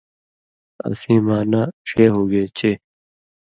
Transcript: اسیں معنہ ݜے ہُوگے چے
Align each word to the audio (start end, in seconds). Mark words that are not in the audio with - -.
اسیں 0.87 1.19
معنہ 1.27 1.61
ݜے 1.89 2.05
ہُوگے 2.13 2.43
چے 2.57 2.71